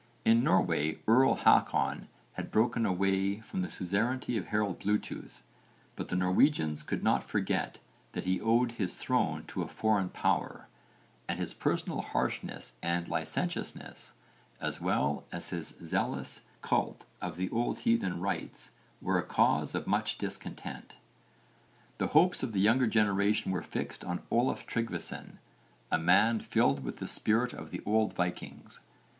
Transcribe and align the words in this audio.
In 0.25 0.43
Norway, 0.43 0.97
Earl 1.07 1.37
Hákon 1.37 2.07
had 2.33 2.49
broken 2.49 2.87
away 2.87 3.39
from 3.41 3.61
the 3.61 3.69
suzerainty 3.69 4.35
of 4.35 4.47
Harold 4.47 4.79
Bluetooth, 4.79 5.43
but 5.95 6.07
the 6.09 6.15
Norwegians 6.15 6.81
could 6.81 7.03
not 7.03 7.23
forget 7.23 7.77
that 8.13 8.23
he 8.25 8.41
owed 8.41 8.71
his 8.71 8.95
throne 8.95 9.43
to 9.49 9.61
a 9.61 9.67
foreign 9.67 10.09
power, 10.09 10.67
and 11.29 11.37
his 11.37 11.53
personal 11.53 12.01
harshness 12.01 12.73
and 12.81 13.07
licentiousness 13.09 14.13
as 14.59 14.81
well 14.81 15.23
as 15.31 15.49
his 15.51 15.75
zealous 15.83 16.41
cult 16.63 17.05
of 17.21 17.35
the 17.37 17.51
old 17.51 17.77
heathen 17.77 18.19
rites 18.19 18.71
were 19.03 19.19
a 19.19 19.23
cause 19.23 19.75
of 19.75 19.85
much 19.85 20.17
discontent. 20.17 20.95
The 21.99 22.07
hopes 22.17 22.41
of 22.41 22.53
the 22.53 22.59
younger 22.59 22.87
generation 22.87 23.51
were 23.51 23.61
fixed 23.61 24.03
on 24.03 24.23
Olaf 24.31 24.65
Tryggvason, 24.65 25.37
a 25.91 25.99
man 25.99 26.39
filled 26.39 26.83
with 26.83 26.97
the 26.97 27.05
spirit 27.05 27.53
of 27.53 27.69
the 27.69 27.83
old 27.85 28.13
Vikings. 28.15 28.79